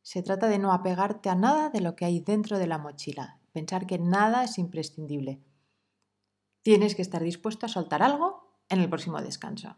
Se 0.01 0.23
trata 0.23 0.47
de 0.47 0.59
no 0.59 0.73
apegarte 0.73 1.29
a 1.29 1.35
nada 1.35 1.69
de 1.69 1.81
lo 1.81 1.95
que 1.95 2.05
hay 2.05 2.19
dentro 2.19 2.59
de 2.59 2.67
la 2.67 2.77
mochila, 2.77 3.39
pensar 3.51 3.85
que 3.85 3.99
nada 3.99 4.43
es 4.43 4.57
imprescindible. 4.57 5.41
Tienes 6.61 6.95
que 6.95 7.01
estar 7.01 7.23
dispuesto 7.23 7.65
a 7.65 7.69
soltar 7.69 8.03
algo 8.03 8.59
en 8.69 8.79
el 8.79 8.89
próximo 8.89 9.21
descanso 9.21 9.77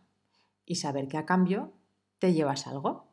y 0.65 0.75
saber 0.75 1.07
que 1.07 1.17
a 1.17 1.25
cambio 1.25 1.73
te 2.19 2.33
llevas 2.33 2.67
algo. 2.67 3.07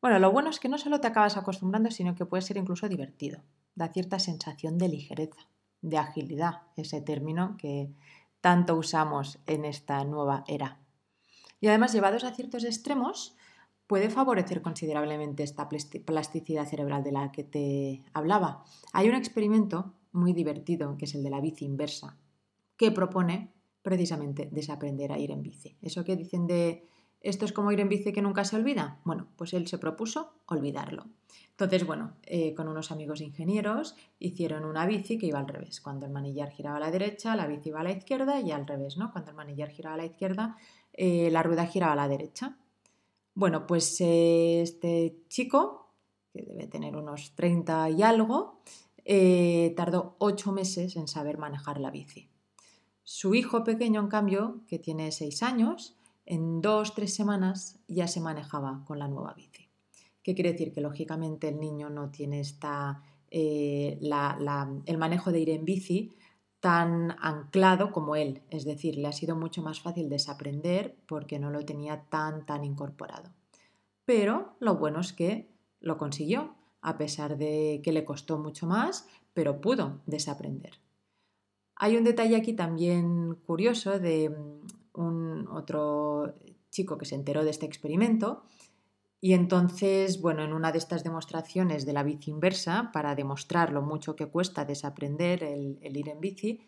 Bueno, 0.00 0.18
lo 0.18 0.32
bueno 0.32 0.50
es 0.50 0.60
que 0.60 0.68
no 0.68 0.78
solo 0.78 1.00
te 1.00 1.06
acabas 1.06 1.36
acostumbrando, 1.36 1.90
sino 1.90 2.14
que 2.14 2.26
puede 2.26 2.42
ser 2.42 2.56
incluso 2.56 2.88
divertido. 2.88 3.42
Da 3.74 3.88
cierta 3.88 4.18
sensación 4.18 4.78
de 4.78 4.88
ligereza, 4.88 5.48
de 5.82 5.98
agilidad, 5.98 6.62
ese 6.76 7.00
término 7.00 7.56
que 7.58 7.92
tanto 8.40 8.76
usamos 8.76 9.38
en 9.46 9.64
esta 9.64 10.04
nueva 10.04 10.44
era. 10.46 10.78
Y 11.60 11.68
además, 11.68 11.92
llevados 11.92 12.24
a 12.24 12.34
ciertos 12.34 12.64
extremos, 12.64 13.36
puede 13.86 14.08
favorecer 14.08 14.62
considerablemente 14.62 15.42
esta 15.42 15.68
plasticidad 15.68 16.66
cerebral 16.66 17.02
de 17.02 17.12
la 17.12 17.32
que 17.32 17.44
te 17.44 18.04
hablaba. 18.12 18.64
Hay 18.92 19.08
un 19.08 19.14
experimento 19.14 19.94
muy 20.12 20.32
divertido, 20.32 20.96
que 20.96 21.04
es 21.04 21.14
el 21.14 21.22
de 21.22 21.30
la 21.30 21.40
bici 21.40 21.64
inversa, 21.64 22.16
que 22.76 22.92
propone 22.92 23.52
precisamente 23.82 24.48
desaprender 24.50 25.12
a 25.12 25.18
ir 25.18 25.30
en 25.30 25.42
bici. 25.42 25.76
Eso 25.82 26.04
que 26.04 26.16
dicen 26.16 26.46
de 26.46 26.86
¿Esto 27.20 27.44
es 27.44 27.52
como 27.52 27.70
ir 27.70 27.80
en 27.80 27.88
bici 27.88 28.12
que 28.12 28.22
nunca 28.22 28.44
se 28.44 28.56
olvida? 28.56 28.98
Bueno, 29.04 29.26
pues 29.36 29.52
él 29.52 29.68
se 29.68 29.78
propuso 29.78 30.32
olvidarlo. 30.46 31.04
Entonces, 31.50 31.86
bueno, 31.86 32.14
eh, 32.22 32.54
con 32.54 32.68
unos 32.68 32.90
amigos 32.90 33.20
ingenieros 33.20 33.94
hicieron 34.18 34.64
una 34.64 34.86
bici 34.86 35.18
que 35.18 35.26
iba 35.26 35.38
al 35.38 35.46
revés. 35.46 35.82
Cuando 35.82 36.06
el 36.06 36.12
manillar 36.12 36.50
giraba 36.50 36.78
a 36.78 36.80
la 36.80 36.90
derecha, 36.90 37.36
la 37.36 37.46
bici 37.46 37.68
iba 37.68 37.80
a 37.80 37.84
la 37.84 37.92
izquierda 37.92 38.40
y 38.40 38.50
al 38.50 38.66
revés, 38.66 38.96
¿no? 38.96 39.12
Cuando 39.12 39.32
el 39.32 39.36
manillar 39.36 39.68
giraba 39.68 39.96
a 39.96 39.98
la 39.98 40.06
izquierda, 40.06 40.56
eh, 40.94 41.28
la 41.30 41.42
rueda 41.42 41.66
giraba 41.66 41.92
a 41.92 41.96
la 41.96 42.08
derecha. 42.08 42.56
Bueno, 43.34 43.66
pues 43.66 44.00
eh, 44.00 44.62
este 44.62 45.18
chico, 45.28 45.92
que 46.32 46.42
debe 46.42 46.66
tener 46.66 46.96
unos 46.96 47.34
30 47.34 47.90
y 47.90 48.02
algo, 48.02 48.62
tardó 49.76 50.16
8 50.18 50.52
meses 50.52 50.96
en 50.96 51.08
saber 51.08 51.36
manejar 51.36 51.78
la 51.80 51.90
bici. 51.90 52.30
Su 53.02 53.34
hijo 53.34 53.64
pequeño, 53.64 54.00
en 54.00 54.08
cambio, 54.08 54.60
que 54.66 54.78
tiene 54.78 55.12
6 55.12 55.42
años, 55.42 55.99
en 56.30 56.60
dos, 56.60 56.94
tres 56.94 57.12
semanas 57.12 57.80
ya 57.88 58.06
se 58.06 58.20
manejaba 58.20 58.84
con 58.86 59.00
la 59.00 59.08
nueva 59.08 59.34
bici. 59.34 59.68
¿Qué 60.22 60.36
quiere 60.36 60.52
decir? 60.52 60.72
Que 60.72 60.80
lógicamente 60.80 61.48
el 61.48 61.58
niño 61.58 61.90
no 61.90 62.10
tiene 62.10 62.38
esta, 62.38 63.02
eh, 63.32 63.98
el 64.00 64.98
manejo 64.98 65.32
de 65.32 65.40
ir 65.40 65.50
en 65.50 65.64
bici 65.64 66.12
tan 66.60 67.16
anclado 67.20 67.90
como 67.90 68.14
él, 68.14 68.42
es 68.50 68.64
decir, 68.64 68.96
le 68.96 69.08
ha 69.08 69.12
sido 69.12 69.34
mucho 69.34 69.60
más 69.60 69.80
fácil 69.80 70.08
desaprender 70.08 70.94
porque 71.08 71.40
no 71.40 71.50
lo 71.50 71.64
tenía 71.64 72.04
tan, 72.10 72.46
tan 72.46 72.62
incorporado. 72.62 73.32
Pero 74.04 74.54
lo 74.60 74.76
bueno 74.76 75.00
es 75.00 75.12
que 75.12 75.48
lo 75.80 75.98
consiguió, 75.98 76.54
a 76.80 76.96
pesar 76.96 77.38
de 77.38 77.80
que 77.82 77.90
le 77.90 78.04
costó 78.04 78.38
mucho 78.38 78.68
más, 78.68 79.08
pero 79.34 79.60
pudo 79.60 80.00
desaprender. 80.06 80.74
Hay 81.74 81.96
un 81.96 82.04
detalle 82.04 82.36
aquí 82.36 82.52
también 82.52 83.34
curioso 83.46 83.98
de 83.98 84.32
un 84.94 85.48
otro 85.48 86.34
chico 86.70 86.98
que 86.98 87.06
se 87.06 87.14
enteró 87.14 87.44
de 87.44 87.50
este 87.50 87.66
experimento 87.66 88.44
y 89.20 89.34
entonces, 89.34 90.20
bueno, 90.20 90.42
en 90.44 90.54
una 90.54 90.72
de 90.72 90.78
estas 90.78 91.04
demostraciones 91.04 91.84
de 91.84 91.92
la 91.92 92.02
bici 92.02 92.30
inversa, 92.30 92.90
para 92.92 93.14
demostrar 93.14 93.70
lo 93.70 93.82
mucho 93.82 94.16
que 94.16 94.26
cuesta 94.26 94.64
desaprender 94.64 95.44
el, 95.44 95.78
ir 95.82 96.08
en 96.08 96.20
bici, 96.20 96.60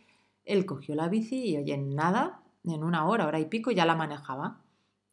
él 0.45 0.67
cogió 0.67 0.95
la 0.95 1.09
bici 1.09 1.49
y, 1.49 1.57
oye, 1.57 1.73
en 1.75 1.95
nada 1.95 2.43
en 2.64 2.85
una 2.85 3.07
hora, 3.09 3.26
hora 3.26 3.41
y 3.41 3.47
pico 3.47 3.71
ya 3.71 3.87
la 3.87 3.97
manejaba. 3.97 4.61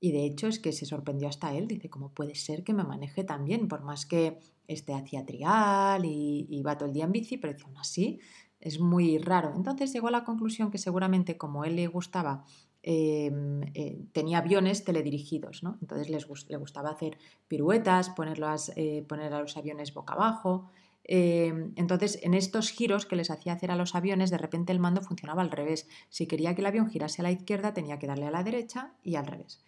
Y 0.01 0.11
de 0.11 0.25
hecho 0.25 0.47
es 0.47 0.59
que 0.59 0.73
se 0.73 0.85
sorprendió 0.85 1.29
hasta 1.29 1.53
él, 1.53 1.67
dice, 1.67 1.89
¿cómo 1.89 2.13
puede 2.13 2.35
ser 2.35 2.63
que 2.63 2.73
me 2.73 2.83
maneje 2.83 3.23
tan 3.23 3.45
bien? 3.45 3.67
Por 3.67 3.83
más 3.83 4.05
que 4.05 4.39
este 4.67 4.93
hacía 4.93 5.25
trial 5.25 6.05
y, 6.05 6.45
y 6.49 6.61
va 6.61 6.77
todo 6.77 6.87
el 6.87 6.93
día 6.93 7.05
en 7.05 7.11
bici, 7.11 7.37
pero 7.37 7.57
aún 7.65 7.77
así 7.77 8.19
es 8.59 8.79
muy 8.79 9.17
raro. 9.17 9.53
Entonces 9.55 9.93
llegó 9.93 10.09
a 10.09 10.11
la 10.11 10.25
conclusión 10.25 10.71
que 10.71 10.77
seguramente 10.77 11.37
como 11.37 11.63
él 11.63 11.77
le 11.77 11.87
gustaba, 11.87 12.45
em, 12.83 13.62
eh, 13.74 14.00
tenía 14.13 14.39
aviones 14.39 14.83
teledirigidos, 14.83 15.63
¿no? 15.63 15.77
Entonces 15.81 16.09
les, 16.09 16.27
le 16.48 16.57
gustaba 16.57 16.89
hacer 16.89 17.17
piruetas, 17.48 18.09
ponerlas, 18.09 18.71
eh, 18.75 19.03
poner 19.07 19.33
a 19.33 19.41
los 19.41 19.57
aviones 19.57 19.93
boca 19.93 20.13
abajo. 20.13 20.69
Em, 21.03 21.74
entonces, 21.75 22.19
en 22.21 22.33
estos 22.33 22.71
giros 22.71 23.05
que 23.05 23.15
les 23.15 23.31
hacía 23.31 23.53
hacer 23.53 23.71
a 23.71 23.75
los 23.75 23.95
aviones, 23.95 24.29
de 24.29 24.38
repente 24.38 24.71
el 24.71 24.79
mando 24.79 25.01
funcionaba 25.01 25.41
al 25.41 25.51
revés. 25.51 25.88
Si 26.09 26.27
quería 26.27 26.55
que 26.55 26.62
el 26.62 26.67
avión 26.67 26.89
girase 26.89 27.21
a 27.21 27.24
la 27.24 27.31
izquierda, 27.31 27.74
tenía 27.74 28.00
que 28.00 28.07
darle 28.07 28.27
a 28.27 28.31
la 28.31 28.43
derecha 28.43 28.93
y 29.03 29.15
al 29.15 29.27
revés. 29.27 29.63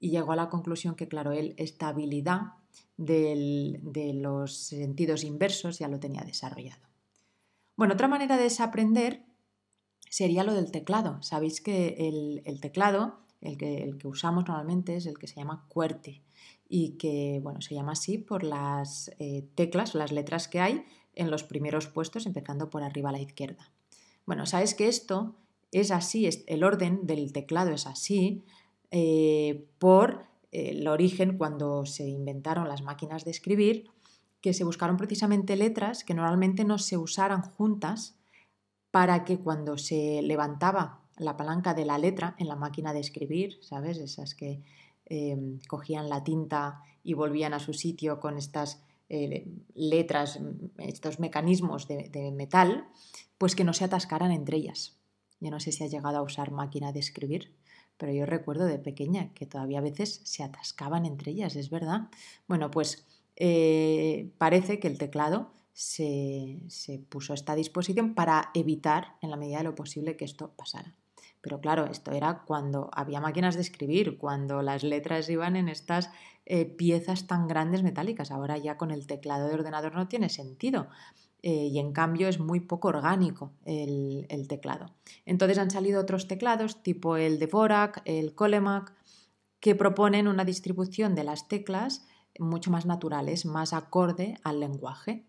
Y 0.00 0.10
llegó 0.10 0.32
a 0.32 0.36
la 0.36 0.48
conclusión 0.48 0.94
que, 0.94 1.08
claro, 1.08 1.32
él 1.32 1.54
esta 1.58 1.88
habilidad 1.88 2.52
de 2.96 4.12
los 4.14 4.56
sentidos 4.56 5.24
inversos 5.24 5.78
ya 5.78 5.88
lo 5.88 6.00
tenía 6.00 6.22
desarrollado. 6.22 6.88
Bueno, 7.78 7.94
otra 7.94 8.08
manera 8.08 8.36
de 8.36 8.42
desaprender 8.42 9.22
sería 10.10 10.44
lo 10.44 10.54
del 10.54 10.70
teclado. 10.70 11.22
Sabéis 11.22 11.60
que 11.60 12.42
el, 12.44 12.60
teclado, 12.60 13.18
el 13.40 13.56
que, 13.56 13.96
usamos 14.04 14.46
normalmente, 14.46 14.96
es 14.96 15.06
el 15.06 15.18
que 15.18 15.26
se 15.26 15.36
llama 15.36 15.66
QWERTY 15.68 16.22
y 16.68 16.98
que 16.98 17.40
bueno, 17.42 17.60
se 17.60 17.74
llama 17.74 17.92
así 17.92 18.18
por 18.18 18.42
las 18.42 19.10
eh, 19.18 19.48
teclas, 19.54 19.94
las 19.94 20.12
letras 20.12 20.48
que 20.48 20.60
hay 20.60 20.84
en 21.14 21.30
los 21.30 21.42
primeros 21.42 21.86
puestos, 21.88 22.26
empezando 22.26 22.70
por 22.70 22.82
arriba 22.82 23.08
a 23.08 23.12
la 23.12 23.20
izquierda. 23.20 23.72
Bueno, 24.26 24.46
sabes 24.46 24.74
que 24.74 24.88
esto 24.88 25.36
es 25.72 25.90
así, 25.90 26.28
el 26.46 26.64
orden 26.64 27.06
del 27.06 27.32
teclado 27.32 27.70
es 27.72 27.86
así 27.86 28.44
eh, 28.90 29.66
por 29.78 30.26
el 30.50 30.86
origen 30.86 31.36
cuando 31.36 31.84
se 31.84 32.08
inventaron 32.08 32.68
las 32.68 32.82
máquinas 32.82 33.24
de 33.24 33.30
escribir 33.30 33.90
que 34.40 34.54
se 34.54 34.64
buscaron 34.64 34.96
precisamente 34.96 35.56
letras 35.56 36.04
que 36.04 36.14
normalmente 36.14 36.64
no 36.64 36.78
se 36.78 36.96
usaran 36.96 37.42
juntas 37.42 38.17
para 38.90 39.24
que 39.24 39.38
cuando 39.38 39.78
se 39.78 40.22
levantaba 40.22 41.02
la 41.16 41.36
palanca 41.36 41.74
de 41.74 41.84
la 41.84 41.98
letra 41.98 42.34
en 42.38 42.48
la 42.48 42.56
máquina 42.56 42.92
de 42.92 43.00
escribir, 43.00 43.58
¿sabes? 43.62 43.98
Esas 43.98 44.34
que 44.34 44.62
em, 45.06 45.58
cogían 45.68 46.08
la 46.08 46.24
tinta 46.24 46.82
y 47.02 47.14
volvían 47.14 47.54
a 47.54 47.58
su 47.58 47.72
sitio 47.72 48.20
con 48.20 48.38
estas 48.38 48.82
eh, 49.08 49.46
letras, 49.74 50.38
estos 50.78 51.18
mecanismos 51.18 51.88
de, 51.88 52.32
metal, 52.32 52.88
pues 53.38 53.54
que 53.54 53.64
no 53.64 53.72
se 53.72 53.84
atascaran 53.84 54.30
entre 54.30 54.58
ellas. 54.58 54.98
Yo 55.40 55.50
no 55.50 55.60
sé 55.60 55.72
si 55.72 55.84
ha 55.84 55.88
llegado 55.88 56.18
a 56.18 56.22
usar 56.22 56.50
máquina 56.50 56.92
de 56.92 57.00
escribir, 57.00 57.54
pero 57.96 58.12
yo 58.12 58.26
recuerdo 58.26 58.66
de 58.66 58.78
pequeña 58.78 59.32
que 59.34 59.46
todavía 59.46 59.78
a 59.78 59.82
veces 59.82 60.20
se 60.24 60.42
atascaban 60.42 61.06
entre 61.06 61.32
ellas, 61.32 61.56
es 61.56 61.70
verdad. 61.70 62.08
Bueno, 62.46 62.70
pues 62.70 63.06
eh, 63.36 64.30
parece 64.36 64.78
que 64.78 64.88
el 64.88 64.98
teclado 64.98 65.52
se, 65.78 66.58
puso 67.08 67.32
a 67.32 67.36
esta 67.36 67.54
disposición 67.54 68.14
para 68.14 68.50
evitar, 68.52 69.14
en 69.22 69.30
la 69.30 69.36
medida 69.36 69.58
de 69.58 69.64
lo 69.64 69.76
posible, 69.76 70.16
que 70.16 70.24
esto 70.24 70.50
pasara. 70.56 70.92
Pero 71.40 71.60
claro, 71.60 71.86
esto 71.86 72.10
era 72.10 72.42
cuando 72.44 72.90
había 72.92 73.20
máquinas 73.20 73.54
de 73.54 73.60
escribir, 73.60 74.18
cuando 74.18 74.60
las 74.60 74.82
letras 74.82 75.30
iban 75.30 75.54
en 75.54 75.68
estas 75.68 76.10
eh, 76.46 76.64
piezas 76.64 77.28
tan 77.28 77.46
grandes 77.46 77.84
metálicas. 77.84 78.32
Ahora 78.32 78.58
ya 78.58 78.76
con 78.76 78.90
el 78.90 79.06
teclado 79.06 79.46
de 79.46 79.54
ordenador 79.54 79.94
no 79.94 80.08
tiene 80.08 80.30
sentido. 80.30 80.88
Eh, 81.42 81.68
y 81.68 81.78
en 81.78 81.92
cambio 81.92 82.26
es 82.26 82.40
muy 82.40 82.58
poco 82.58 82.88
orgánico 82.88 83.52
el, 83.64 84.26
el, 84.30 84.48
teclado. 84.48 84.90
Entonces 85.26 85.58
han 85.58 85.70
salido 85.70 86.00
otros 86.00 86.26
teclados 86.26 86.82
tipo 86.82 87.16
el 87.16 87.38
de 87.38 87.46
Vorak, 87.46 88.02
el 88.04 88.34
Colemac, 88.34 88.92
que 89.60 89.76
proponen 89.76 90.26
una 90.26 90.44
distribución 90.44 91.14
de 91.14 91.22
las 91.22 91.46
teclas 91.46 92.04
mucho 92.40 92.72
más 92.72 92.84
naturales, 92.84 93.46
más 93.46 93.72
acorde 93.72 94.38
al 94.42 94.58
lenguaje. 94.58 95.27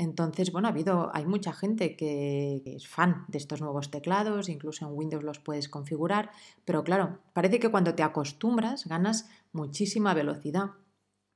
Entonces, 0.00 0.50
bueno, 0.50 0.66
ha 0.66 0.70
habido, 0.70 1.10
hay 1.14 1.26
mucha 1.26 1.52
gente 1.52 1.94
que 1.94 2.62
es 2.64 2.88
fan 2.88 3.26
de 3.28 3.36
estos 3.36 3.60
nuevos 3.60 3.90
teclados, 3.90 4.48
incluso 4.48 4.86
en 4.86 4.94
Windows 4.94 5.22
los 5.22 5.40
puedes 5.40 5.68
configurar, 5.68 6.30
pero 6.64 6.82
claro, 6.84 7.18
parece 7.34 7.60
que 7.60 7.68
cuando 7.68 7.94
te 7.94 8.02
acostumbras 8.02 8.86
ganas 8.86 9.28
muchísima 9.52 10.14
velocidad 10.14 10.70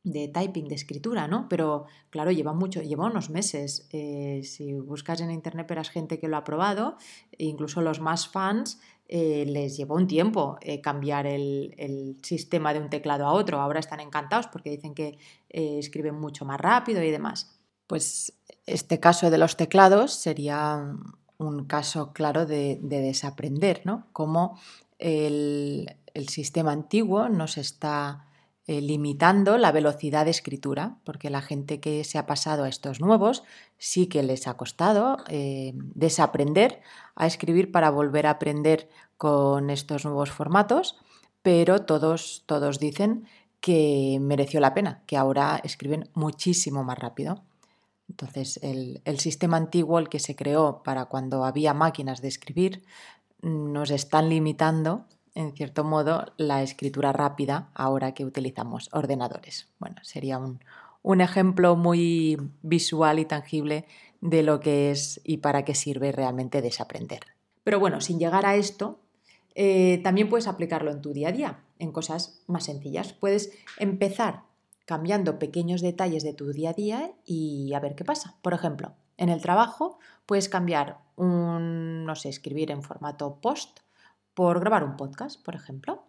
de 0.03 0.29
typing, 0.29 0.67
de 0.67 0.77
escritura, 0.77 1.29
¿no? 1.29 1.47
Pero 1.51 1.85
claro, 2.09 2.31
lleva 2.31 2.55
mucho, 2.55 2.81
lleva 2.81 3.05
unos 3.05 3.29
meses. 3.29 3.87
Eh, 3.93 4.41
si 4.45 4.73
buscas 4.73 5.21
en 5.21 5.31
internet 5.31 5.67
verás 5.69 5.91
gente 5.91 6.19
que 6.19 6.29
lo 6.29 6.39
ha 6.39 6.45
probado, 6.45 6.97
e 7.33 7.45
incluso 7.45 7.83
los 7.83 8.01
más 8.01 8.29
fans 8.29 8.81
eh, 9.09 9.45
les 9.47 9.77
llevó 9.77 9.97
un 9.97 10.07
tiempo 10.07 10.57
eh, 10.63 10.81
cambiar 10.81 11.27
el, 11.27 12.19
sistema 12.23 12.73
de 12.73 12.81
un 12.81 12.89
teclado 12.89 13.27
a 13.27 13.33
otro. 13.33 13.61
Ahora 13.61 13.81
están 13.81 14.01
encantados 14.01 14.47
porque 14.47 14.71
dicen 14.71 14.95
que 14.95 15.19
escriben 15.51 16.15
mucho 16.15 16.47
más 16.47 16.59
rápido 16.59 17.03
y 17.03 17.11
demás. 17.11 17.59
Pues 17.87 18.33
este 18.67 19.01
caso 19.01 19.31
de 19.31 19.39
los 19.39 19.57
teclados 19.57 20.15
sería 20.15 20.95
un 21.39 21.65
caso 21.65 22.13
claro 22.13 22.47
de, 22.47 22.79
desaprender, 22.83 23.83
¿no? 23.85 24.07
Cómo 24.13 24.59
el, 24.99 25.91
sistema 26.29 26.71
antiguo 26.71 27.29
nos 27.29 27.59
está 27.59 28.27
eh, 28.67 28.81
limitando 28.81 29.59
la 29.59 29.73
velocidad 29.73 30.25
de 30.25 30.31
escritura, 30.31 30.97
porque 31.05 31.29
la 31.29 31.43
gente 31.43 31.81
que 31.81 32.05
se 32.05 32.19
ha 32.19 32.27
pasado 32.27 32.63
a 32.65 32.69
estos 32.69 33.01
nuevos 33.01 33.43
sí 33.79 34.07
que 34.07 34.23
les 34.23 34.47
ha 34.47 34.57
costado 34.57 35.19
eh, 35.29 35.73
desaprender 35.75 36.81
a 37.17 37.27
escribir 37.27 37.73
para 37.73 37.91
volver 37.91 38.29
a 38.29 38.31
aprender 38.31 38.89
con 39.17 39.71
estos 39.71 40.05
nuevos 40.05 40.31
formatos, 40.31 40.97
pero 41.43 41.83
todos, 41.83 42.45
todos 42.47 42.79
dicen 42.79 43.27
que 43.61 44.19
mereció 44.21 44.61
la 44.61 44.73
pena, 44.73 45.03
que 45.07 45.17
ahora 45.17 45.61
escriben 45.65 46.09
muchísimo 46.15 46.85
más 46.85 46.99
rápido. 46.99 47.43
Entonces, 48.09 48.59
el, 48.63 49.01
el 49.05 49.19
sistema 49.19 49.57
antiguo, 49.57 49.99
el 49.99 50.09
que 50.09 50.19
se 50.19 50.37
creó 50.37 50.83
para 50.83 51.07
cuando 51.07 51.45
había 51.45 51.75
máquinas 51.75 52.21
de 52.21 52.29
escribir, 52.29 52.85
nos 53.43 53.91
están 53.91 54.29
limitando 54.29 55.07
en 55.35 55.53
cierto 55.53 55.85
modo, 55.85 56.27
la 56.37 56.63
escritura 56.63 57.13
rápida 57.13 57.71
ahora 57.75 58.15
que 58.15 58.25
utilizamos 58.25 58.89
ordenadores. 58.93 59.69
Bueno, 59.79 59.97
sería 60.03 60.39
un, 60.39 61.21
ejemplo 61.21 61.77
muy 61.77 62.39
visual 62.63 63.19
y 63.19 63.25
tangible 63.25 63.85
de 64.21 64.43
lo 64.43 64.61
que 64.61 64.91
es 64.91 65.21
y 65.25 65.39
para 65.39 65.65
qué 65.65 65.75
sirve 65.75 66.13
realmente 66.13 66.63
desaprender. 66.63 67.21
Pero 67.65 67.81
bueno, 67.81 68.01
sin 68.01 68.19
llegar 68.19 68.47
a 68.47 68.55
esto, 68.57 69.01
eh, 69.55 70.01
también 70.03 70.29
puedes 70.29 70.47
aplicarlo 70.47 70.91
en 70.91 71.03
tu 71.03 71.13
día 71.13 71.29
a 71.29 71.33
día, 71.33 71.65
en 71.79 71.93
cosas 71.93 72.43
más 72.47 72.65
sencillas. 72.65 73.13
Puedes 73.13 73.53
empezar 73.79 74.43
cambiando 74.85 75.39
pequeños 75.39 75.81
detalles 75.81 76.23
de 76.23 76.35
tu 76.35 76.53
día 76.53 76.71
a 76.71 76.75
día 76.75 77.13
y 77.25 77.73
a 77.75 77.81
ver 77.81 77.95
qué 77.95 78.05
pasa. 78.05 78.37
Por 78.43 78.55
ejemplo, 78.55 78.95
en 79.17 79.29
el 79.29 79.41
trabajo 79.41 79.99
puedes 80.27 80.49
cambiar 80.49 80.99
un, 81.17 82.05
no 82.05 82.15
sé, 82.15 82.29
escribir 82.29 82.71
en 82.71 82.83
formato 82.83 83.41
post 83.41 83.81
por 84.35 84.61
grabar 84.61 84.85
un 84.85 84.97
podcast, 84.97 85.43
por 85.43 85.55
ejemplo. 85.55 86.05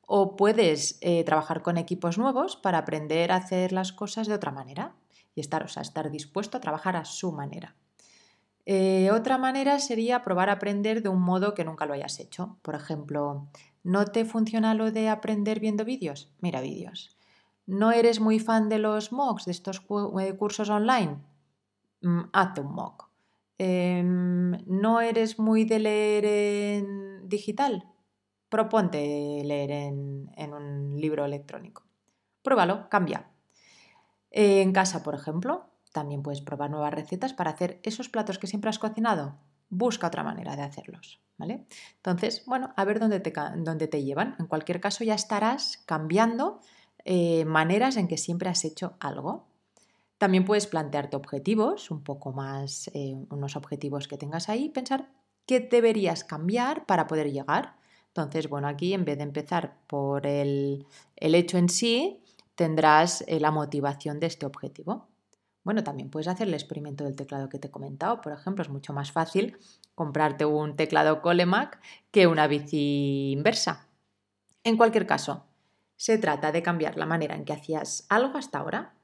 O 0.00 0.36
puedes 0.36 0.98
eh, 1.00 1.24
trabajar 1.24 1.62
con 1.62 1.76
equipos 1.76 2.16
nuevos 2.16 2.56
para 2.56 2.78
aprender 2.78 3.32
a 3.32 3.36
hacer 3.36 3.72
las 3.72 3.92
cosas 3.92 4.26
de 4.26 4.34
otra 4.34 4.52
manera 4.52 4.94
y 5.34 5.40
estar, 5.40 5.62
o 5.62 5.66
estar 5.66 6.10
dispuesto 6.10 6.56
a 6.56 6.60
trabajar 6.60 6.96
a 6.96 7.04
su 7.04 7.32
manera. 7.32 7.74
Eh, 8.64 9.10
otra 9.12 9.38
manera 9.38 9.78
sería 9.78 10.22
probar 10.22 10.48
a 10.48 10.54
aprender 10.54 11.02
de 11.02 11.08
un 11.08 11.20
modo 11.20 11.54
que 11.54 11.64
nunca 11.64 11.86
lo 11.86 11.94
hayas 11.94 12.18
hecho. 12.18 12.58
Por 12.62 12.74
ejemplo, 12.74 13.46
¿no 13.84 14.06
te 14.06 14.24
funciona 14.24 14.74
lo 14.74 14.90
de 14.90 15.08
aprender 15.08 15.60
viendo 15.60 15.84
vídeos? 15.84 16.32
Mira 16.40 16.60
vídeos. 16.60 17.15
¿No 17.66 17.90
eres 17.90 18.20
muy 18.20 18.38
fan 18.38 18.68
de 18.68 18.78
los 18.78 19.12
MOOCs, 19.12 19.44
de 19.44 19.52
estos 19.52 19.82
eh, 20.20 20.36
cursos 20.36 20.70
online? 20.70 21.18
Mm, 22.00 22.20
hazte 22.32 22.60
un 22.60 22.72
MOOC. 22.72 23.08
Em, 23.58 24.52
¿No 24.66 25.00
eres 25.00 25.38
muy 25.38 25.64
de 25.64 25.78
leer 25.80 26.24
en 26.24 27.28
digital? 27.28 27.84
Proponte 28.48 29.42
leer 29.44 29.70
en, 29.70 30.52
un 30.52 31.00
libro 31.00 31.24
electrónico. 31.24 31.82
Pruébalo, 32.42 32.88
cambia. 32.88 33.30
En 34.30 34.72
casa, 34.72 35.02
por 35.02 35.14
ejemplo, 35.14 35.70
también 35.92 36.22
puedes 36.22 36.42
probar 36.42 36.70
nuevas 36.70 36.94
recetas 36.94 37.32
para 37.32 37.50
hacer 37.50 37.80
esos 37.82 38.08
platos 38.08 38.38
que 38.38 38.46
siempre 38.46 38.70
has 38.70 38.78
cocinado. 38.78 39.38
Busca 39.68 40.06
otra 40.06 40.22
manera 40.22 40.54
de 40.54 40.62
hacerlos, 40.62 41.20
¿vale? 41.38 41.66
Entonces, 41.96 42.44
bueno, 42.46 42.72
a 42.76 42.84
ver 42.84 43.00
dónde 43.00 43.18
te, 43.18 43.32
dónde 43.56 43.88
te 43.88 44.04
llevan. 44.04 44.36
En 44.38 44.46
cualquier 44.46 44.80
caso, 44.80 45.02
ya 45.02 45.14
estarás 45.14 45.82
cambiando 45.86 46.60
eh, 47.08 47.44
maneras 47.44 47.96
en 47.96 48.08
que 48.08 48.18
siempre 48.18 48.48
has 48.48 48.64
hecho 48.64 48.96
algo. 48.98 49.46
También 50.18 50.44
puedes 50.44 50.66
plantearte 50.66 51.16
objetivos, 51.16 51.92
un 51.92 52.02
poco 52.02 52.32
más, 52.32 52.90
eh, 52.94 53.14
unos 53.30 53.54
objetivos 53.54 54.08
que 54.08 54.18
tengas 54.18 54.48
ahí, 54.48 54.70
pensar 54.70 55.08
qué 55.46 55.60
deberías 55.60 56.24
cambiar 56.24 56.84
para 56.84 57.06
poder 57.06 57.30
llegar. 57.30 57.76
Entonces, 58.08 58.48
bueno, 58.48 58.66
aquí 58.66 58.92
en 58.92 59.04
vez 59.04 59.18
de 59.18 59.22
empezar 59.22 59.78
por 59.86 60.26
el, 60.26 60.84
hecho 61.14 61.58
en 61.58 61.68
sí, 61.68 62.24
tendrás 62.56 63.22
eh, 63.28 63.38
la 63.38 63.52
motivación 63.52 64.18
de 64.18 64.26
este 64.26 64.44
objetivo. 64.44 65.06
Bueno, 65.62 65.84
también 65.84 66.10
puedes 66.10 66.26
hacer 66.26 66.48
el 66.48 66.54
experimento 66.54 67.04
del 67.04 67.14
teclado 67.14 67.48
que 67.48 67.60
te 67.60 67.68
he 67.68 67.70
comentado. 67.70 68.20
Por 68.20 68.32
ejemplo, 68.32 68.64
es 68.64 68.68
mucho 68.68 68.92
más 68.92 69.12
fácil 69.12 69.56
comprarte 69.94 70.44
un 70.44 70.74
teclado 70.74 71.22
Colemac 71.22 71.80
que 72.10 72.26
una 72.26 72.48
bici 72.48 73.30
inversa. 73.30 73.86
En 74.64 74.76
cualquier 74.76 75.06
caso, 75.06 75.44
se 75.96 76.18
trata 76.18 76.52
de 76.52 76.62
cambiar 76.62 76.96
la 76.96 77.06
manera 77.06 77.34
en 77.34 77.44
que 77.44 77.52
hacías 77.52 78.06
algo 78.08 78.38
hasta 78.38 78.58
ahora. 78.58 78.94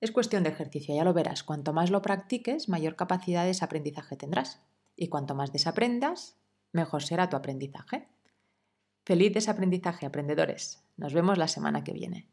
Es 0.00 0.12
cuestión 0.12 0.42
de 0.42 0.50
ejercicio, 0.50 0.94
ya 0.94 1.04
lo 1.04 1.14
verás. 1.14 1.42
Cuanto 1.44 1.72
más 1.72 1.90
lo 1.90 2.02
practiques, 2.02 2.68
mayor 2.68 2.96
capacidad 2.96 3.42
de 3.42 3.48
desaprendizaje 3.48 4.16
tendrás. 4.16 4.60
Y 4.96 5.08
cuanto 5.08 5.34
más 5.34 5.52
desaprendas, 5.52 6.36
mejor 6.72 7.02
será 7.02 7.28
tu 7.28 7.36
aprendizaje. 7.36 8.08
Feliz 9.04 9.32
desaprendizaje, 9.32 10.06
aprendedores. 10.06 10.82
Nos 10.96 11.14
vemos 11.14 11.38
la 11.38 11.48
semana 11.48 11.82
que 11.84 11.92
viene. 11.92 12.28